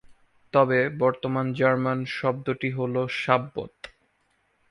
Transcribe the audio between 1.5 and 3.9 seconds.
German শব্দটি হলো সাব্বত।